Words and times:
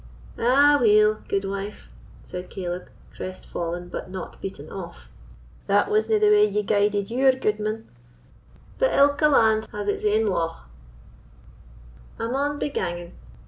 "Aweel, 0.39 1.21
gudewife," 1.27 1.91
said 2.23 2.49
Caleb, 2.49 2.89
crestfallen, 3.15 3.87
but 3.87 4.09
not 4.09 4.41
beaten 4.41 4.71
off, 4.71 5.09
"that 5.67 5.91
wasna 5.91 6.17
the 6.17 6.29
way 6.31 6.47
ye 6.49 6.63
guided 6.63 7.11
your 7.11 7.31
gudeman; 7.33 7.87
but 8.79 8.91
ilka 8.93 9.27
land 9.27 9.67
has 9.71 9.87
its 9.87 10.03
ain 10.03 10.25
lauch. 10.25 10.57
I 12.17 12.27
maun 12.29 12.57
be 12.57 12.69
ganging. 12.71 13.13